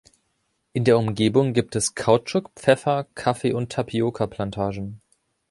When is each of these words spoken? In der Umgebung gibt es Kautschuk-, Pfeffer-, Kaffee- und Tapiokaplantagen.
In 0.73 0.83
der 0.83 0.97
Umgebung 0.97 1.53
gibt 1.53 1.75
es 1.75 1.93
Kautschuk-, 1.93 2.49
Pfeffer-, 2.55 3.05
Kaffee- 3.13 3.53
und 3.53 3.71
Tapiokaplantagen. 3.71 4.99